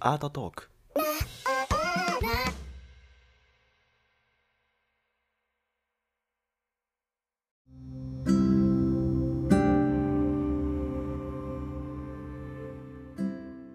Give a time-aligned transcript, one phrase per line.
[0.00, 0.68] アートトーク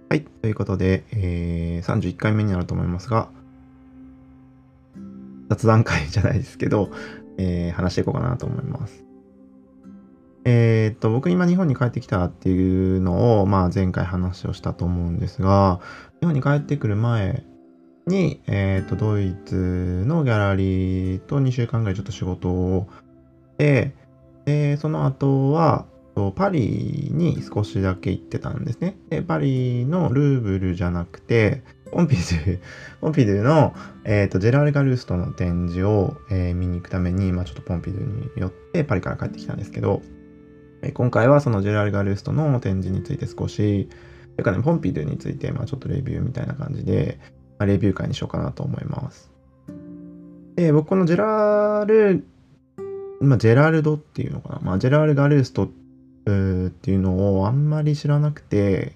[0.09, 0.23] はい。
[0.41, 3.29] ということで、えー、31回目になると思いますが、
[5.49, 6.91] 雑談会じゃないですけど、
[7.37, 9.06] えー、話していこうかなと思います。
[10.49, 15.81] えー、っと、僕今日本に帰ってきたっていうのを、まあ前回話をしたと思うんですが、
[16.21, 17.43] 日本に帰ってくる前
[18.05, 22.87] に、えー、っと、ドイツのギャラリーと2週間ぐらいちょっと仕事を
[23.55, 23.93] して、
[24.45, 25.85] で、その後は、
[26.35, 28.95] パリに少しだけ行ってたんですね。
[29.09, 32.59] で、パリのルーブルじゃなくて、ポンピドゥ、
[33.01, 40.01] ポンピドゥの、えーとジェラル・ガルストの展示を、えー見に行くために、まあ、ちょっとポンピドゥに寄ってパリから帰ってきたんですけど、
[40.81, 43.89] え今回はそのジェラル・ガルストの展示について少し、
[44.35, 47.19] というかね、ポンピドゥについて、まあ、ちょっとレビューみたいな感じで、
[47.57, 49.31] まあ、レビュー会にしようかなと思います。
[50.55, 52.23] で、僕このジェラル、
[53.19, 58.95] まあ、ジェラルドっていうのかな、まあ、ジェラル・ガルストっていうのをあんまり知らなくて、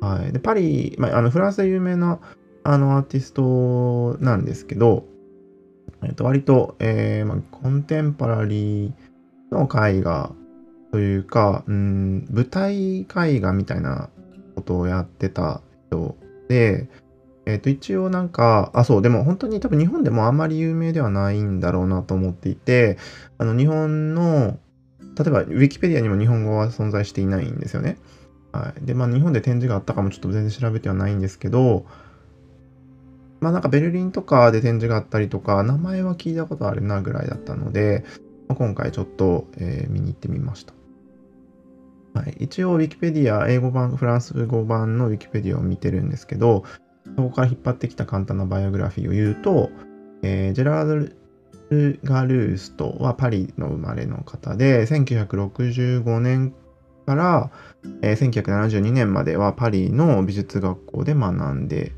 [0.00, 0.32] はい。
[0.32, 2.18] で、パリ、まあ、あの、フランスで有名な、
[2.64, 5.04] あの、アーティストなんですけど、
[6.02, 8.92] えっと、割と、えーまあ、コンテンポラリー
[9.52, 10.32] の絵画
[10.92, 14.10] というか、うん、舞台絵画みたいな
[14.54, 16.16] ことをやってた人
[16.48, 16.88] で、
[17.46, 22.98] えっと、一応なんか、あ、そう、でも本当に多分日本でもあんまり有名ではないんだろうなと思っていて、
[23.38, 24.58] あの、日本の、
[25.18, 27.96] 例えば、ウィキペディアにも日本語は存在していないんですよね。
[28.52, 28.86] はい。
[28.86, 31.86] で、まあ、日本で展示があったかもちょっと全然調べてはないんですけど、
[33.40, 38.04] まあ、なんかベルリンとかで展示があったりとか、名前は聞いたことあるなぐらいだったので、
[38.46, 40.74] まあ今回ちょっと、えー見に行ってみました。
[42.14, 42.36] はい。
[42.40, 46.64] 一応、ウィキペディア、英語版、フランス語版のウィキペディアを見てるんですけど、
[47.16, 49.70] そこから引っ張ってきた簡単なバイオグラフィーを言うと、
[50.22, 51.16] えージェラード・ル
[52.04, 56.54] ガルーストはパリの生まれの方で、1965年
[57.06, 57.50] から、
[58.02, 61.92] えー1972年まではパリの美術学校で学んで、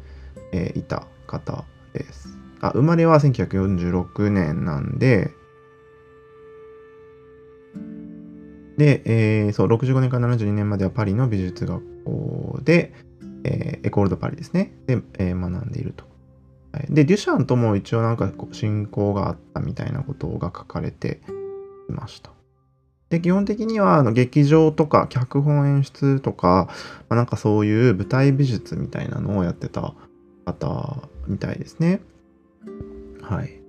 [0.53, 2.39] えーいた方です。
[2.61, 5.33] あ、生まれは1946年なんで、
[8.77, 12.93] で、えーそう、65年から72年まではパリの美術学校で、
[13.45, 14.73] えーエコール・ド・パリですね。
[14.87, 16.05] で、えー学んでいると。
[16.89, 21.21] で、デュシャンとも一応なんかこう親交があったみたいなことが書かれて
[21.89, 22.31] いました。
[23.11, 26.69] で、基本的にはあの劇場とか脚本演出とか、
[27.09, 29.95] まあ、なんかそういう舞台美術みたいなのをやってた
[30.45, 32.01] 方みたいですね。
[33.23, 33.61] はい。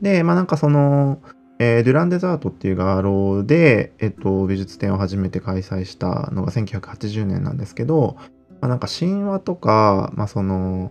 [0.00, 1.20] で、まあなんかその、
[1.64, 8.16] えーデュラン・デザートっていう画廊で、えっと、美術展を初めて開催したのが1980年なんですけど、
[8.60, 10.90] まあ、なんか神話とか、まあその、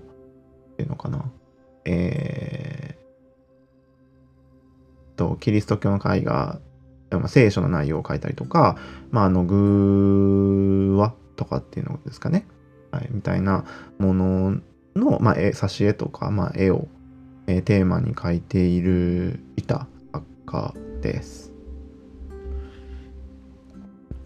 [0.71, 1.29] っていうのかな、
[1.83, 6.61] えーと、キリスト教の絵画、
[7.11, 8.77] まあ聖書の内容を書いたりとか、
[9.09, 12.47] まあ、あの、偶話とかっていうのですかね。
[12.91, 13.65] はい、みたいな
[13.99, 14.51] もの
[14.95, 16.87] の、まあ、挿絵とか、まあ、絵を、
[17.47, 19.87] えーテーマに描いている、いた
[20.51, 21.51] 作家です。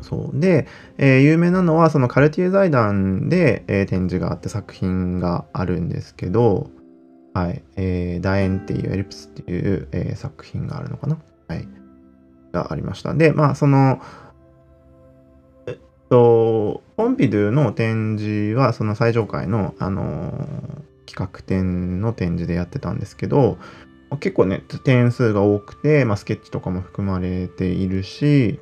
[0.02, 0.40] そう。
[0.40, 6.70] で、えー有名なのは、そのカルティエ財団で、えー展示があって作品があるんですけど、
[7.34, 7.64] はい。
[7.76, 11.18] えー、ダエンっていうエリプスっていう、えー作品があるのかな？
[11.48, 11.68] はい。
[12.52, 13.14] がありました。
[13.14, 14.02] で、まあ、その、
[15.68, 15.78] えっ
[16.10, 23.60] と、ポンピドゥの展示は、その最上階の、あのー企画展の展示でやってたんですけど、
[24.20, 28.60] 結構ね、点数が多くて、まあ、スケッチとかも含まれているし、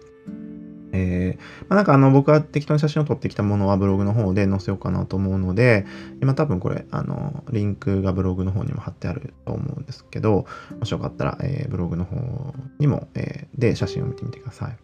[0.93, 5.85] えーまあ、なんかあの僕が適当に写真を撮ってきたものはブログの方で載せようかなと思うので、
[6.21, 10.45] 今多分これ、あの、リンクがブログの方にも貼ってあると思うんですけど、
[10.79, 14.77] もしよかったら、えーブログの方にも、えーで写真を見てみてください。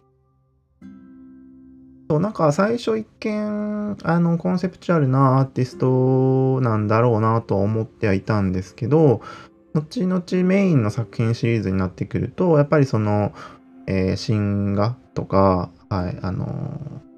[2.10, 9.20] そう、なんか最初一見、あの、コンセプチュアルなアーティストなんだろうなとは思ってはいたんですけど、
[9.74, 13.32] 後々メインの作品シリーズになってくると、やっぱりその、
[13.86, 17.10] えー、神画とか、はい、あのー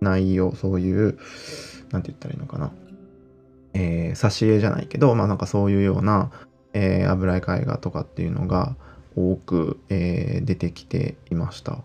[0.00, 1.18] 内容、そういう、
[1.90, 2.72] なんて言ったらいいのかな。
[3.74, 6.30] えー、挿絵じゃないけど、まあなんかそういうような、
[6.72, 8.76] えー油絵絵画とかっていうのが
[9.16, 11.78] 多く、えー出てきていました。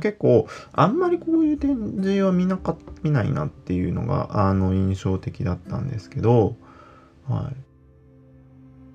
[0.00, 6.56] 結構、あんまりこういう展示は見なか見ないなっていうのが、あの、印象的だったんですけど、
[7.28, 7.56] はい。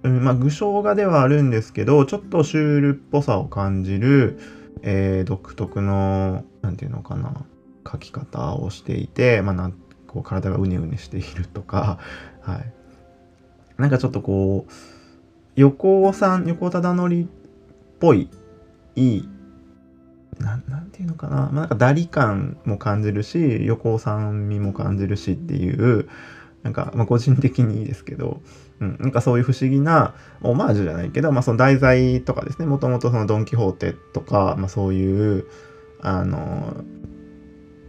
[0.06, 4.40] うん、まあ、具象画ではあるんですけど、ちょっとシュールっぽさを感じる、
[4.82, 7.46] えー独特の、なんていうのかな。
[7.86, 9.74] 描き方をしていて、まあ、なん
[10.08, 12.00] こう体がうねうねしているとか、
[12.42, 12.74] はい、
[13.78, 14.72] なんかちょっとこう
[15.56, 17.26] 横尾さん横尾忠則っ
[18.00, 18.30] ぽい
[18.96, 19.30] いい
[20.40, 26.10] ななんていうのかな,、まあ、なんかダリ感も感じるし横尾さん味も感じるしっていう
[26.64, 28.42] なんか、まあ、個人的にいいですけど、
[28.82, 32.66] うん、なんかそういう不思議なオマージュじゃないけど、まあ、その題材とかですね。
[32.66, 35.46] もともとそのドン・キホーテとか、まあ、そういう
[36.02, 36.84] あの、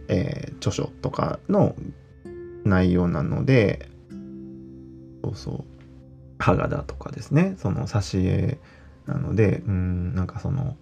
[0.07, 1.75] えー、著書とかの
[2.63, 3.89] 内容なので
[5.23, 5.63] そうそう。
[6.39, 7.55] 羽賀田とかですね。
[7.57, 8.59] その挿絵
[9.07, 10.77] なのでうんなんかその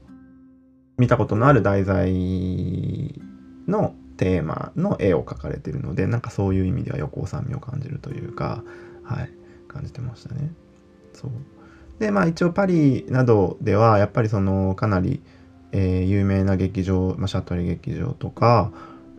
[0.97, 3.21] 見たことのある題材
[3.67, 8.63] のテーマの絵を描かれてるのでなんかそういう意味では横尾さん味を感じるというか
[9.03, 9.29] はい。
[9.75, 10.51] 感じてましたね。
[11.13, 11.31] そう
[11.99, 15.21] でまあ一応パリなどではやっぱりそのかなり、
[15.71, 18.71] えー、有名な劇場、まあ、シャトル劇場とか、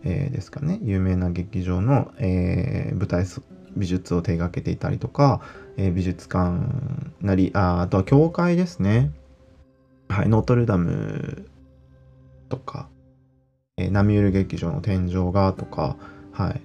[0.04, 3.24] えー、ですかね有名な劇場の、えー、舞台
[3.76, 5.42] 美術を手掛けていたりとか、
[5.76, 6.60] え美術館
[7.20, 9.12] なりああとは教会ですね
[10.08, 11.46] はいノートルダム
[12.48, 12.88] とか
[13.78, 15.98] え、ナミュール劇場の天井画とか、
[16.32, 16.62] はい。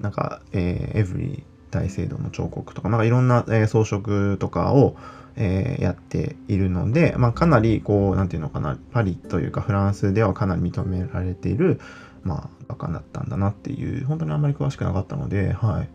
[0.00, 4.96] なんか、え、エブリ大聖堂の彫刻とか、なんかいろんな、え、装飾とかを、
[5.36, 11.80] えー、やっているので、まあ、かなり、こう、なんていうのかな、パリというかフランスではかなり認められている、
[12.22, 15.88] まあ、画家だったんだなっていう、本当にあんまり詳しくなかったので、はい。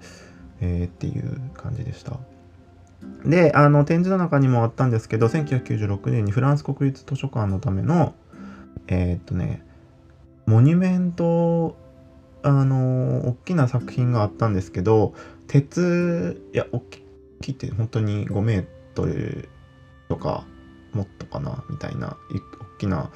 [0.62, 2.18] えー、っていう感じでした。
[3.26, 8.14] で、あの、展示の中にもあったんですけど、1996年にフランス国立図書館のための、
[8.88, 9.64] えー、っとね、
[10.46, 11.78] モニュメント
[12.42, 15.14] あの大きな作品があったんですけど
[15.48, 16.80] 鉄いや大
[17.42, 18.66] きいって本当に5メー
[18.96, 19.50] トル
[20.08, 20.46] とか
[20.94, 23.12] もっとかなみたいな大きな、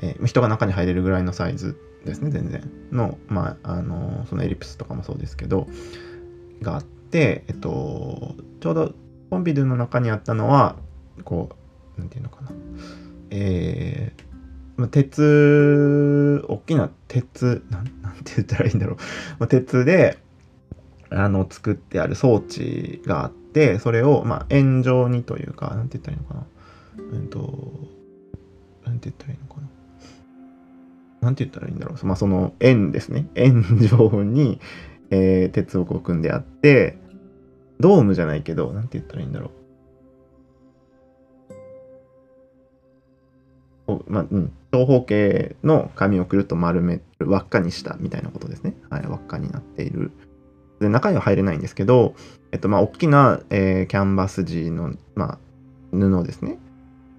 [0.00, 5.66] えー、人が中に入れるぐらいのサイズですね全然のまああのそのエリプスとかもそうですけど
[6.62, 8.94] があってえっとちょうど
[9.30, 10.76] ポンピドゥの中にあったのは
[11.24, 11.50] こ
[11.96, 12.50] う何て言うのかな。
[13.30, 14.35] えー
[14.88, 18.96] 鉄、大きな鉄、なんなんて言ったらいいんだろう。
[19.40, 20.18] ま、鉄で、
[21.10, 26.46] あの、作ってある装置があって、それを、まあ、円状にというか、なんて言ったらいいのかな。
[27.18, 27.38] えっと、
[28.84, 29.68] なんて言ったらいいのかな。
[31.22, 32.06] なんて言ったらいいんだろう。
[32.06, 33.28] まあ、その円ですね。
[33.34, 34.60] 円状に、
[35.10, 36.98] えー、鉄をこう組んであって、
[37.80, 39.66] ドームじゃないけど、なんて言ったらいいんだろう。
[44.08, 48.74] まあ、うん、長方形の紙をくるっと丸める輪っかにしたみたいなことですね。
[48.90, 50.12] はい、輪っかになっている。
[50.80, 52.14] で中には入れないんですけど、
[52.52, 55.38] えっとまあ、大きな、えー、キャンバス地の、まあ、
[55.92, 56.58] 布ですね。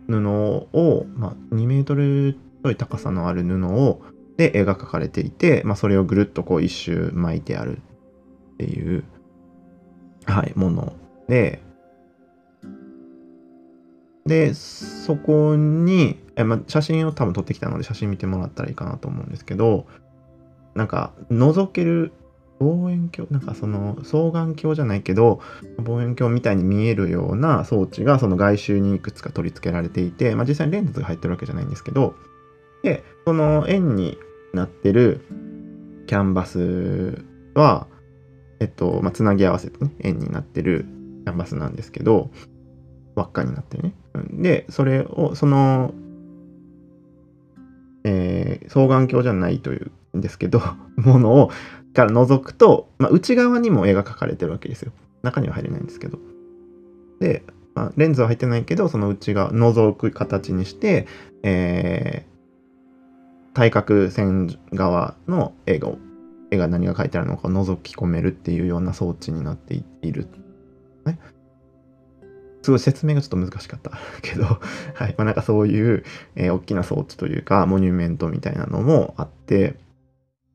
[0.07, 4.01] 布を、まあ、2メートルちょい高さのある布を
[4.37, 7.79] で絵が描かれていて、まあ、それをぐるっとこう一周巻いてある
[8.53, 9.03] っていう、
[10.25, 10.93] はい、もの
[11.27, 11.63] で、
[14.27, 19.87] で、そこに、えま写真を多分撮ってきたので写真見てもらったらいいかなと思うんですけど、
[20.75, 22.11] なんか覗ける
[22.59, 25.41] 望遠鏡なんかその双眼鏡じゃないけど
[25.77, 32.15] 望遠鏡みたいに見えるような装置がその外周にいくつか取り付けられていて、まあ、実際にレンズが入ってるわけじゃないんですけど
[32.83, 34.17] でその円に
[34.53, 35.21] なってる
[36.07, 37.87] キャンバスは
[38.59, 40.85] えっとまあつなぎ合わせてね円になってる
[41.25, 42.31] キャンバスなんですけど
[43.17, 43.93] 輪っかになってね
[44.31, 45.93] でそれをその
[48.07, 50.61] えー、双眼鏡じゃないというんですけど、
[50.95, 51.51] ものを
[51.93, 54.93] から覗くと、まあ、内側にも絵が描かれてるわけですよ。
[55.23, 56.19] 中には入れないんですけど。
[57.19, 57.43] で、
[57.75, 61.07] まあ、レンズは入ってないけど、その内側、覗く形にして、
[61.43, 65.91] えー、対角線側の絵が
[66.49, 70.27] 絵が何が書いてあるのかを覗き込めるっていうような装置になっている。
[71.05, 71.19] ね。
[72.67, 75.15] すごい説明がちょっと難しかった けど、はい。
[75.17, 76.03] まあ、なんかそういう、
[76.35, 79.77] えー、大きな装置というか、モニュメントみたいなのもあって、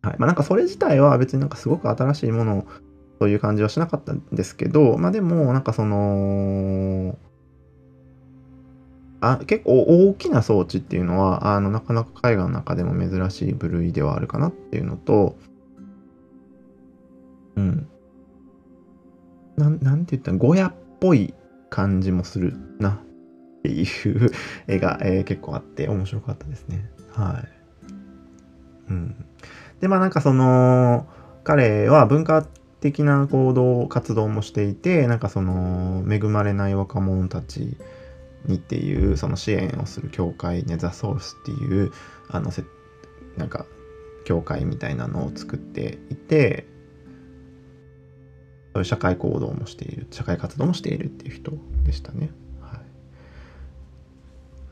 [0.02, 0.16] はい。
[0.18, 2.66] まあ、なんかそれ自体は別になんかすごく新しいもの
[3.18, 7.16] という感じはしなかったんですけど、まあでも、なんかその、
[9.22, 15.34] あ結構大きな装置っていうのは、あの、なかなか絵画の中でも珍しい部類ではあるかなっていうのと、
[17.56, 17.88] うん。
[19.56, 21.32] なん、なんて言ったら、ゴヤっぽい
[21.72, 24.30] 感じもするなっていう
[24.66, 26.84] 絵が、えー、結構あって面白かったですね。
[27.12, 28.90] はい。
[28.90, 29.24] うん。
[29.80, 31.06] で、まあなんかその、
[31.44, 37.78] 彼は文化的な行動、活動もしていて、なんかその、恵まれない若者たち
[38.44, 41.90] にっていう、その支援をする教会ね、ザ・ソースっていう、
[42.28, 42.64] あの、せ
[43.38, 43.64] なんか、
[44.24, 46.66] 協会みたいなのを作っていて
[48.72, 51.52] そういう社会行動もしている社会活動もしているっていう人
[51.84, 52.30] でしたね。
[52.60, 52.80] はい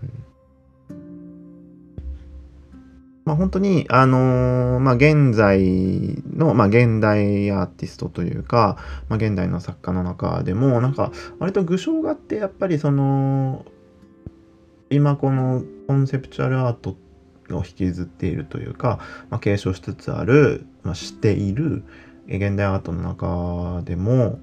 [0.05, 0.31] うん
[3.27, 5.61] まあ、本当にあのーまあ、現在
[6.35, 8.79] の、まあ、現代アーティストというか、
[9.09, 13.67] まあ、現代の作家の中でもなんか割と具象画ってやっぱりその
[14.89, 16.97] 今このコンセプチュアルアート
[17.51, 21.85] を引きずっているというか、まあ、継承しつつある、まあ、している
[22.37, 24.39] 現代アートの中でも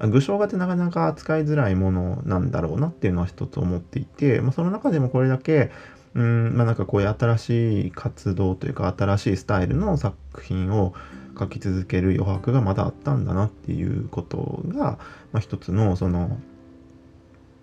[0.00, 5.70] 具象画ってなかなか扱いづらいものなんだろうなっていうのは一つ思っていて、まあ、その中でもこれだけ
[6.14, 10.94] うんまあなんかこういう新しい活動というか新しいスタイルの作品を
[11.34, 14.98] 描き続ける余白がまだあったんだなっていうことが、
[15.32, 16.38] まあ、一つのその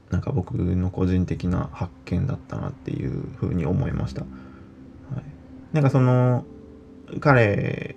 [0.10, 4.22] なんか僕の個人的な発見だったなっていうふうに思いました。
[4.22, 4.28] は
[5.22, 5.24] い、
[5.72, 6.44] なんかその
[7.22, 7.96] 彼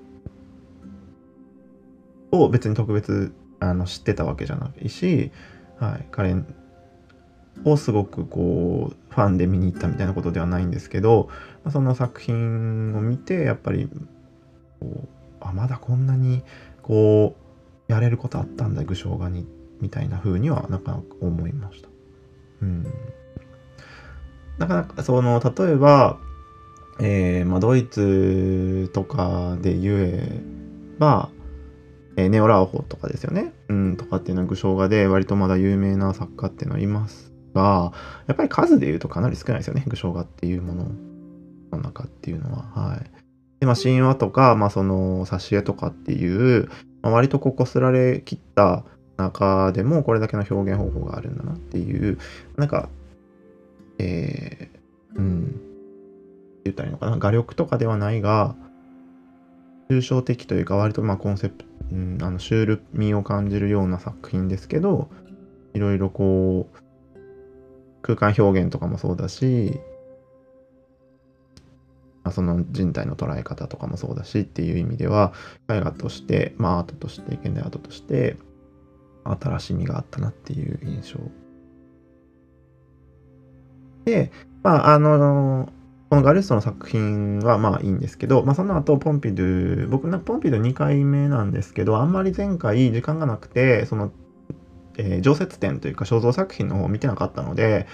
[2.43, 5.31] を別に特別あの知ってたわけじゃないし、
[5.79, 6.35] はい、彼
[7.65, 11.29] をすごくこうファンで見に行ったみたいなことではないんですけど、
[11.63, 13.89] まあ、その作品を見てやっぱり
[14.81, 15.09] こう
[15.41, 16.43] あまだこんなに
[16.83, 17.37] こ
[17.89, 19.47] うやれることあったんだ具象画に
[19.81, 21.89] みたいな風にはなかなか思いました。
[22.63, 22.87] うん、
[24.59, 26.19] なかなかその例えば、
[27.01, 30.41] えーまあ、ドイツとかで言え
[30.99, 31.29] ば、
[32.17, 37.93] えー、ネオ・ラーホとかですよね、うん、とかっていうのは具象画で割とまだ有名な作家っていうのはいますが
[38.27, 40.87] やっぱり数で言うとかなり少ないですよね具象画っていうもの
[41.73, 42.63] の中っていうのは。
[42.75, 43.11] はい、
[43.61, 46.69] でまあ神話とか、まあ、その挿絵とかっていう、
[47.03, 48.85] まあ、割とここすられきった
[49.17, 52.19] 中でもこれだけの表現方法があるんだなっていう
[52.57, 52.89] なんか
[53.99, 55.61] えー、うん。
[56.65, 57.19] 言ったらいいのかな？
[57.19, 58.57] 画力とかではないが
[59.91, 65.09] 抽象的というか割とまあコンセプト、うん、あのシュール味を感じるような作品ですけど
[65.75, 66.79] いろいろこう
[68.03, 69.81] 空間表現とかもそうだし、
[72.23, 75.33] まあ、その人体の捉え方とかもそうだしっていう意味では
[75.71, 78.37] 絵画として、まあ、アートとして現代アートとして
[79.25, 81.21] 新しみがあったなっていう印象。
[84.05, 84.31] で
[84.63, 85.73] まああの
[86.15, 94.13] このガルストの作品はまあいいんですけど、まあ、その後ポンピドゥ僕なポンピドゥ2回目なんですけどあんまり前回時間がなくてその
[94.97, 97.89] えー、常設展というか肖像作品の方を見てなかったので、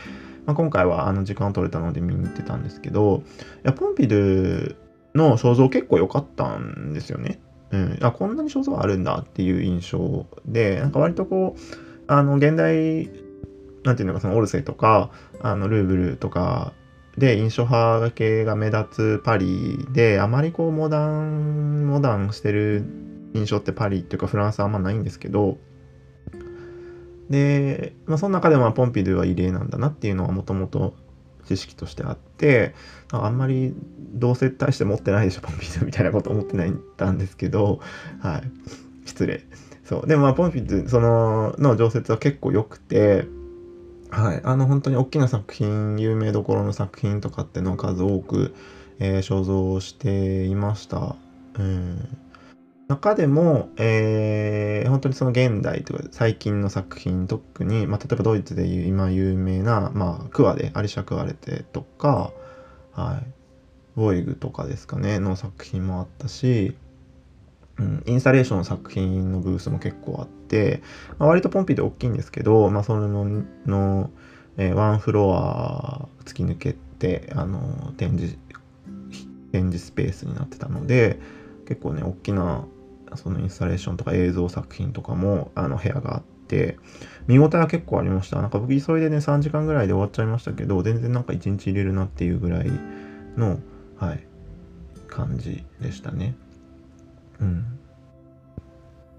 [0.44, 3.22] まあ、今回はあの時間を取れたので見に行ってたんですけど
[3.64, 4.76] いやポンピドゥ
[5.14, 7.40] の肖像結構良かったんですよね。
[7.70, 11.60] うん、あこんなに肖像あるんだっていう印象でなんか割とこう
[12.06, 13.08] あの現代
[13.82, 15.10] なんていうのかそのオルセイとか
[15.40, 16.74] あのルーブルとか
[17.20, 22.82] で印象派系が目立つパリであまりこうモダンモダンしてる
[23.34, 25.58] 印象ってパリっていうかフランスはあんまないんですけど
[27.28, 30.94] で、まあ、その中でもポンピドゥは異例なんだなっていうのはもともと
[31.46, 32.74] 知識としてあって
[33.12, 33.74] あんまり
[34.14, 37.80] 同性対して持ってないでしょポンピドゥみたいなこと思ってないたんですけど
[38.20, 38.42] はい。
[39.04, 39.44] 失礼。
[39.84, 40.06] そう。
[40.06, 43.26] でもまあポンピドゥそのの常設は結構良くて
[44.10, 44.40] はい。
[44.44, 48.54] あの本当に大きな作品有名どころの作品とかっての数多く、
[48.98, 51.16] えー、肖像していました。
[51.58, 52.18] うん。
[52.88, 62.32] 中でも、えー、本当にその現代とか最近の作品特に、まあ、例えばドイツでいう今有名な、まあ、クワでアリシャ・クワレテとか、
[62.92, 63.26] はい、
[63.94, 66.74] ボイグとかですかねの作品もあったし、
[67.80, 70.82] うん、インスタレーションの作品のブースも結構あって、
[71.18, 73.24] まあ、割とポンピーで大きいんですけど、まあ、それの
[73.66, 74.10] の、
[74.58, 78.36] えー、ワンフロア突き抜けてあの展示
[79.52, 81.18] 展示スペースになってたので
[81.66, 82.66] 結構ね大きな
[83.16, 86.76] そのインスタレーションとか映像作品とかもあの部屋があって
[87.26, 88.40] 見応えは結構ありました。
[88.42, 92.70] なんか僕急いでね3時間ぐらいで終わっちゃいましたけど全然なんか1日入れるなっていうぐらい
[93.36, 93.58] の
[93.96, 94.24] はい
[95.08, 96.34] 感じでしたね。
[97.40, 97.64] うん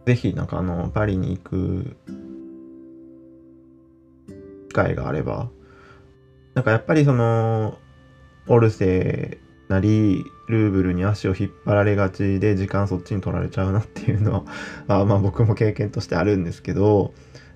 [0.05, 1.95] 是非なんかあのパリに行く
[4.69, 5.49] 機会があれば
[6.53, 7.77] なんかやっぱりその
[8.47, 14.43] オルセーなりルーブルに足を引っ張られがちで時間そっちに取られちゃうなっていうのは
[14.87, 17.13] あ まあ僕も経験としてあるんですけど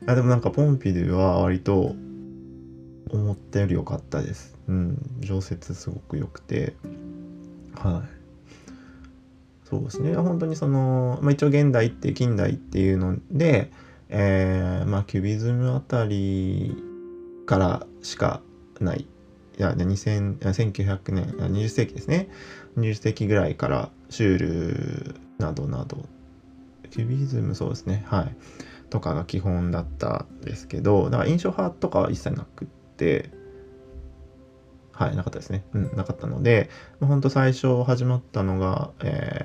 [0.07, 1.95] あでもなんかポンピドゥは割と
[3.10, 4.57] 思ったより良かったです。
[4.67, 6.75] うん、常設すごく良くて
[7.75, 8.25] はい。
[9.65, 13.72] そうですね本当にその、まあ、一応現代って近代っていうので、
[14.10, 16.75] えー、まあキュビズムあたり
[17.45, 18.41] からしか
[18.79, 19.07] ない
[19.57, 22.27] いや、2000 1900年、20世紀ですね。
[22.77, 26.05] 20世紀ぐらいからシュールなどなど、
[26.91, 28.36] キュビズムそうですね、はい。
[28.89, 32.67] とかが基本だったんですけど、だから印象派とかは一切なくっ
[32.98, 33.29] て、
[34.91, 35.63] はい、なかったですね。
[35.74, 36.69] うん、なかったので、
[37.00, 39.44] ほんと最初始まったのが、え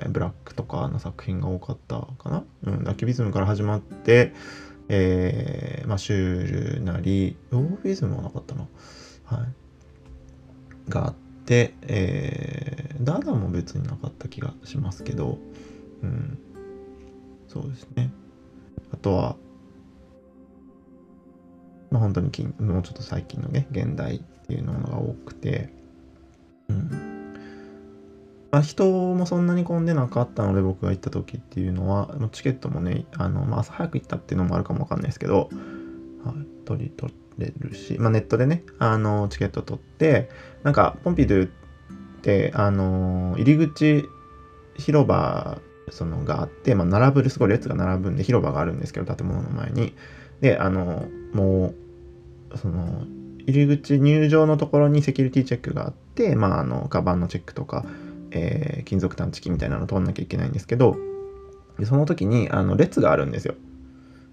[1.01, 2.43] 作品が多かったかな？
[2.63, 4.33] うん、アキュビズムから始まって、
[4.87, 8.67] えー、まあ、シュールなり、オーフィズムはなかったな。
[9.23, 9.47] はい。
[10.89, 11.15] があっ
[11.45, 15.39] て、えー、ダダも別になかった気がしますけど、
[16.03, 16.37] うん、
[17.47, 18.11] そうですね。
[18.93, 19.35] あとは、
[21.89, 25.73] まあ、本当に近もうちょっと最近のね、現代っていうのが多くて、
[26.67, 27.20] うん。
[28.51, 35.49] まあ、人もそんなに混んでなかったので、僕が行った時っていうのは、チケットもね、あの、まあ、朝早く行ったっていうのもあるかもわかんないですけど、
[36.23, 40.29] はい、取り取れるし、まあ、ネットでね、あの、チケット取って、
[40.63, 41.49] なんか、ポンピドゥっ
[42.21, 44.05] て、あの、入り口
[44.77, 49.95] 広場そのがあって、まあ、並ぶすごい列が並ぶんで広場があるんですけど建物の前に。
[50.39, 51.73] であのも
[52.49, 53.05] うその
[53.45, 57.85] 入り口入場のところにセキュリティチェックがあってまああのカバンのチェックとか、
[58.31, 60.97] えー、金属探知機みたいなのを通んなきゃいけないんですけど
[61.79, 63.55] でその時にあの列があるんですよ。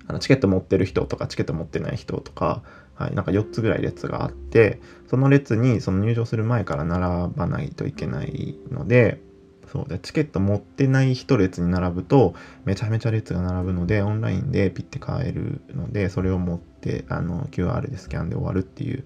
[0.06, 2.62] あのチケット持ってる人とかチケット持ってない人とか、
[2.94, 9.20] はい、なんか4つぐらい列があってその列にその入場する前から並ばないといけないので
[9.70, 19.04] そうでチケット持ってない人列に並ぶとめちゃめちゃ列が並ぶのでオンラインでピッて買えるのでそれを持ってあの QR でスキャンで終わるっていう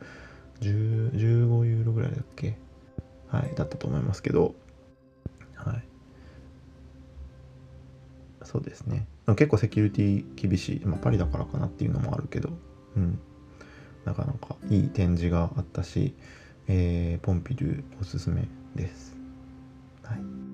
[0.60, 2.56] 15ユーロぐらいだっけ？
[3.28, 4.54] はいだったと思いますけど
[5.64, 5.84] はい。
[8.44, 9.06] そうですね。
[9.26, 12.50] 結構セキュリティ厳しい、まあ、パリだからかなっていうのもあるけど。
[12.96, 13.18] うん。
[14.04, 16.14] なかなかいい展示があったし、
[16.66, 19.16] えー、ポンピドゥおすすめです。
[20.02, 20.51] はい。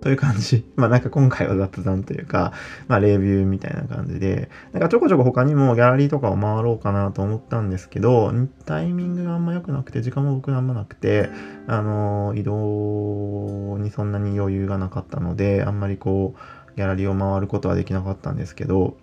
[0.00, 0.64] という感じ。
[0.76, 2.52] まあなんか今回は雑談というか、
[2.88, 8.32] まあレビューみたいな感じで、なんかちょこちょこ他にもギャラリーとかを回ろうかなと思ったんですけど、
[8.64, 11.30] タイミングがあんま良くなくて、時間も僕あんまなくて、
[11.66, 18.96] あの、移動にそんなに余裕がなかったので、あんまりこう、ギャラリーを回ることはできなかったんですけど、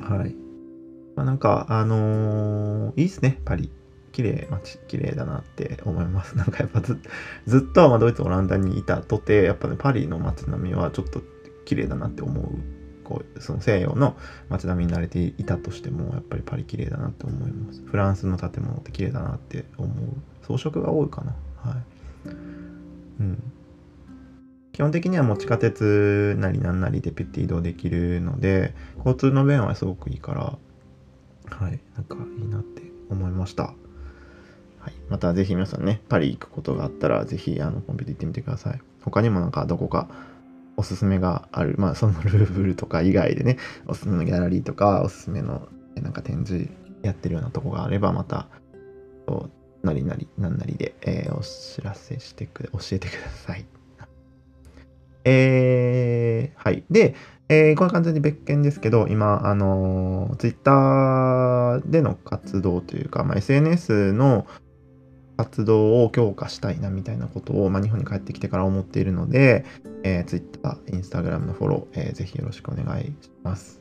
[0.00, 0.34] はい。
[1.16, 3.70] まあなんか、あのー、いいっすね、パリ。
[4.12, 6.36] 綺麗街綺麗だなって思います。
[6.38, 6.98] なんかやっぱず
[7.46, 11.22] ずっとまドイツオランダにいたとてやっぱねパリの街並みはちょっと
[11.64, 12.46] 綺麗だなって思う
[13.04, 14.16] こうその西洋の
[14.48, 17.82] 街並みに慣れていたとしてもやっぱりパリ綺麗だなって思います。
[17.84, 19.96] フランスの建物って綺麗だなって思う
[20.46, 21.34] 装飾が多いかな。
[21.56, 22.28] はい。
[23.20, 23.52] うん。
[24.72, 30.58] 基本的にはもう地下鉄なりなんなりでピッて移動できるので交通の便はすごくいいから
[31.54, 33.74] はいなんかいいなって思いました、
[35.10, 38.80] またぜひ皆さんね、パリ行くことがあったら、ぜひあのコンビニ行ってみてください。
[39.02, 40.08] 他にもなんかどこか
[40.76, 46.70] おすすめがある、まあそのルーブルとか以外でね、おすすめのギャラリーとか、おすすめのなんか展示
[47.02, 48.48] やってるようなとこがあれば、また、
[49.82, 53.66] なりなり、なんなりで、えー、お知らせしてくれ、教えてください。
[55.24, 56.84] えー、はい。
[56.90, 57.14] で、
[57.48, 64.46] えー、こんな感じで別件ですけど、今、あのー、Twitter での活動というか、まあ、SNS の
[65.40, 69.64] 活動を強化したいなみたいなことを、まあ、日本に帰ってきてから思っているので、
[70.02, 73.80] えー、Twitter、Instagram のフォロー、えー、ぜひよろしくお願いします。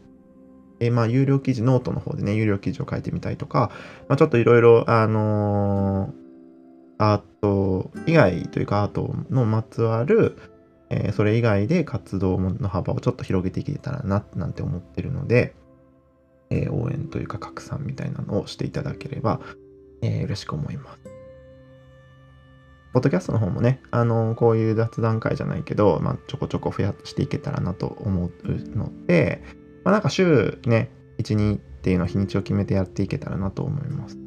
[0.80, 3.72] えー、まあ、有料記事、ノートの方でね、有料記事を書いてみたいとか、
[4.08, 10.38] まあ、ちょっといろいろ、あのー、アート以外というか、アートのまつわる、
[10.90, 15.56] えー、それ以外で活動の幅をちょっと広げていけたらな、なんて思ってるので、
[16.52, 19.42] えー、応援というか拡散みたいなのをしていただければ、
[20.02, 21.09] えー、嬉しく思います。
[22.94, 28.32] ポッドキャストの方もね、あの、こういう雑談会じゃないけど、まあ、ちょこちょこ増やしていけたらなと思う
[28.76, 29.44] ので、
[29.84, 34.18] まあ、なんか週ね、1、2っていうのを日にちを決めてやっていけたらなと思います。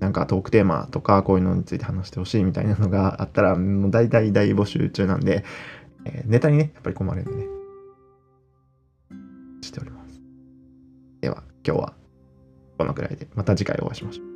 [0.00, 5.44] なんかトークテーマとかこういうのについて話してほしいみたいなのがあったら、もう大体大募集中なんで、
[6.04, 7.46] えー、ネタにね、やっぱり困るんでね、
[9.62, 10.20] しております。
[11.20, 11.94] では、今日は
[12.78, 14.28] このくらいで、また次回お会いしましょう。